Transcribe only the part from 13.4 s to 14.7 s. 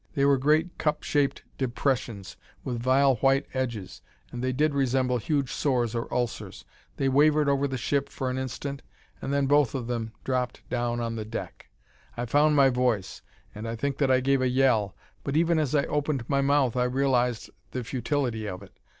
and I think that I gave a